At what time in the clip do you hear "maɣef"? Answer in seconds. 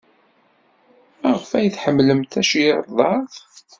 1.21-1.49